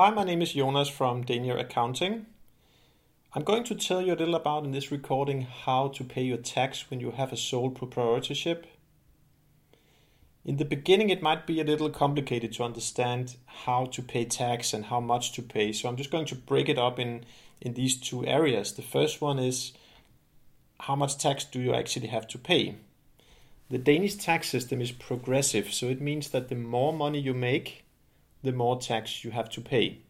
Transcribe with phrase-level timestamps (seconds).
[0.00, 2.24] Hi, my name is Jonas from Danier Accounting.
[3.34, 6.38] I'm going to tell you a little about in this recording how to pay your
[6.38, 8.66] tax when you have a sole proprietorship.
[10.42, 14.72] In the beginning, it might be a little complicated to understand how to pay tax
[14.72, 17.26] and how much to pay, so I'm just going to break it up in,
[17.60, 18.72] in these two areas.
[18.72, 19.74] The first one is
[20.78, 22.76] how much tax do you actually have to pay?
[23.68, 27.84] The Danish tax system is progressive, so it means that the more money you make,
[28.42, 30.00] the more tax you have to pay.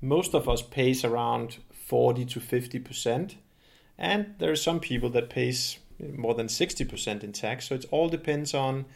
[0.00, 3.36] Most of us pays around 40 to 50%,
[3.98, 8.08] and there are some people that pays more than 60% in tax, so it all
[8.08, 8.86] depends on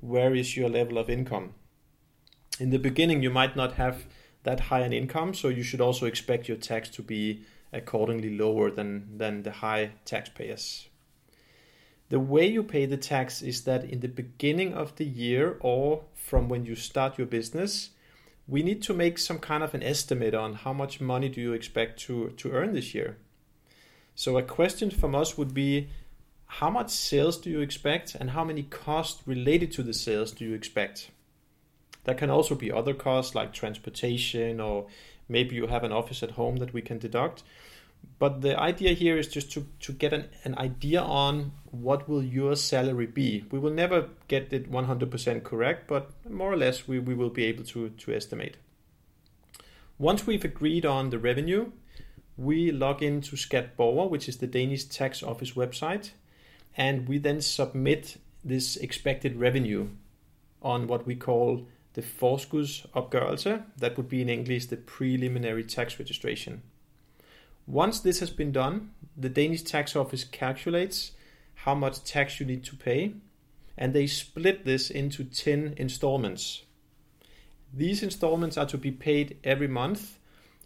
[0.00, 1.54] where is your level of income.
[2.60, 4.06] In the beginning, you might not have
[4.44, 8.70] that high an income, so you should also expect your tax to be accordingly lower
[8.70, 10.88] than, than the high taxpayers.
[12.12, 16.04] The way you pay the tax is that in the beginning of the year or
[16.12, 17.88] from when you start your business,
[18.46, 21.54] we need to make some kind of an estimate on how much money do you
[21.54, 23.16] expect to, to earn this year.
[24.14, 25.88] So a question from us would be
[26.60, 30.44] how much sales do you expect and how many costs related to the sales do
[30.44, 31.10] you expect?
[32.04, 34.86] There can also be other costs like transportation or
[35.30, 37.42] maybe you have an office at home that we can deduct.
[38.18, 42.22] But the idea here is just to, to get an, an idea on what will
[42.22, 43.44] your salary be.
[43.50, 47.44] We will never get it 100% correct, but more or less we, we will be
[47.46, 48.58] able to, to estimate.
[49.98, 51.72] Once we've agreed on the revenue,
[52.36, 56.10] we log into Skatborger, which is the Danish tax office website,
[56.76, 59.88] and we then submit this expected revenue
[60.62, 63.62] on what we call the forskudsopgørelse.
[63.78, 66.62] That would be in English the preliminary tax registration.
[67.72, 71.12] Once this has been done, the Danish tax office calculates
[71.54, 73.14] how much tax you need to pay,
[73.78, 76.64] and they split this into 10 installments.
[77.72, 80.18] These installments are to be paid every month,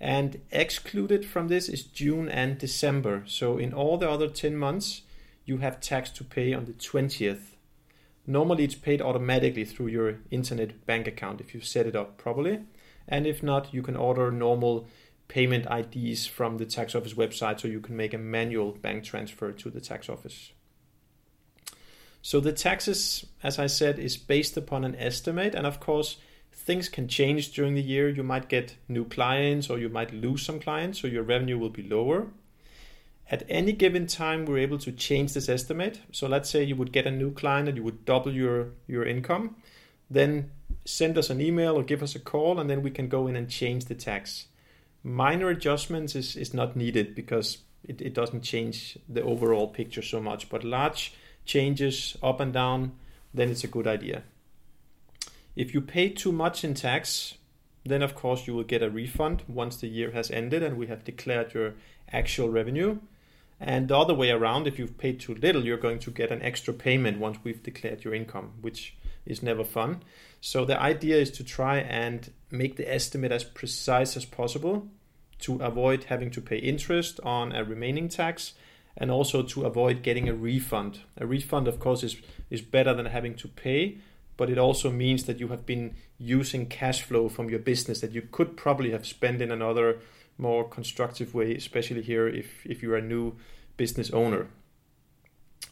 [0.00, 3.22] and excluded from this is June and December.
[3.28, 5.02] So, in all the other 10 months,
[5.44, 7.54] you have tax to pay on the 20th.
[8.26, 12.64] Normally, it's paid automatically through your internet bank account if you set it up properly.
[13.06, 14.88] And if not, you can order normal
[15.28, 19.52] payment IDs from the tax office website so you can make a manual bank transfer
[19.52, 20.52] to the tax office.
[22.22, 26.16] So the taxes, as I said, is based upon an estimate, and of course,
[26.52, 28.08] things can change during the year.
[28.08, 31.70] You might get new clients or you might lose some clients, so your revenue will
[31.70, 32.26] be lower.
[33.30, 36.00] At any given time, we're able to change this estimate.
[36.12, 39.04] So let's say you would get a new client and you would double your, your
[39.04, 39.56] income.
[40.10, 40.50] Then
[40.86, 43.36] send us an email or give us a call, and then we can go in
[43.36, 44.46] and change the tax
[45.02, 50.20] minor adjustments is, is not needed because it, it doesn't change the overall picture so
[50.20, 50.48] much.
[50.48, 51.14] But large
[51.44, 52.92] changes up and down,
[53.32, 54.22] then it's a good idea.
[55.56, 57.34] If you pay too much in tax,
[57.84, 60.86] then of course you will get a refund once the year has ended and we
[60.86, 61.74] have declared your
[62.12, 62.98] actual revenue.
[63.60, 66.42] And the other way around, if you've paid too little, you're going to get an
[66.42, 68.94] extra payment once we've declared your income, which
[69.28, 70.02] is never fun.
[70.40, 74.88] So the idea is to try and make the estimate as precise as possible
[75.40, 78.54] to avoid having to pay interest on a remaining tax
[78.96, 81.00] and also to avoid getting a refund.
[81.16, 82.16] A refund, of course, is,
[82.50, 83.98] is better than having to pay,
[84.36, 88.12] but it also means that you have been using cash flow from your business that
[88.12, 89.98] you could probably have spent in another
[90.36, 93.36] more constructive way, especially here if, if you're a new
[93.76, 94.48] business owner.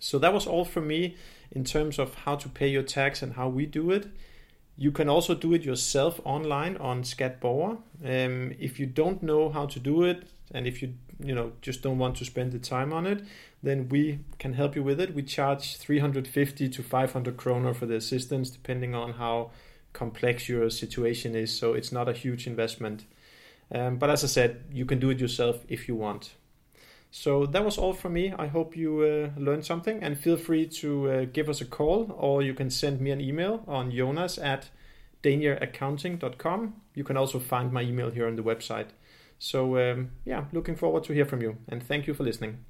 [0.00, 1.16] So that was all from me
[1.50, 4.06] in terms of how to pay your tax and how we do it.
[4.76, 7.78] You can also do it yourself online on Skatborger.
[8.04, 11.82] Um, if you don't know how to do it, and if you you know just
[11.82, 13.22] don't want to spend the time on it,
[13.62, 15.14] then we can help you with it.
[15.14, 19.52] We charge 350 to 500 kroner for the assistance, depending on how
[19.92, 21.56] complex your situation is.
[21.56, 23.04] So it's not a huge investment.
[23.72, 26.34] Um, but as I said, you can do it yourself if you want.
[27.16, 28.34] So that was all from me.
[28.36, 32.10] I hope you uh, learned something and feel free to uh, give us a call
[32.18, 34.70] or you can send me an email on jonas at
[35.22, 36.74] danieraccounting.com.
[36.92, 38.88] You can also find my email here on the website.
[39.38, 42.64] So, um, yeah, looking forward to hear from you and thank you for listening.